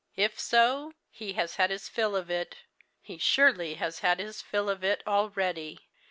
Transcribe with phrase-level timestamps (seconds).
[0.15, 2.55] If so, he has his fill of it
[3.03, 5.03] he surely has had his fill of it!
[5.05, 5.91] already.